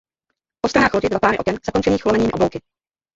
[0.61, 2.57] Po stranách lodi dva páry oken zakončených lomenými oblouky.